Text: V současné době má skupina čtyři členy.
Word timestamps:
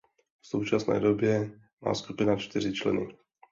V 0.41 0.47
současné 0.47 0.99
době 0.99 1.59
má 1.81 1.93
skupina 1.93 2.35
čtyři 2.35 2.73
členy. 2.73 3.07